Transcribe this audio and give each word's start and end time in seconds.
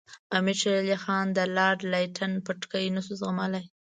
امیر 0.37 0.57
شېر 0.61 0.75
علي 0.81 0.97
خان 1.03 1.25
د 1.37 1.39
لارډ 1.55 1.79
لیټن 1.93 2.31
پټکې 2.45 2.85
نه 2.95 3.01
شو 3.05 3.13
زغملای. 3.21 3.65